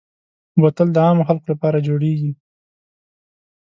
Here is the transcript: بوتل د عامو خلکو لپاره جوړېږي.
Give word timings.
بوتل 0.61 0.87
د 0.93 0.97
عامو 1.07 1.27
خلکو 1.29 1.47
لپاره 1.53 1.83
جوړېږي. 1.87 2.31